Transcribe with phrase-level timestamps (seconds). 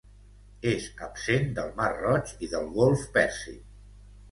[0.71, 3.63] És absent del mar Roig i del golf Pèrsic.